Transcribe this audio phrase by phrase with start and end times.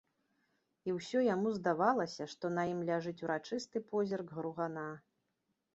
[0.89, 4.89] І ўсё яму здавалася, што на ім ляжыць урачысты позірк гругана.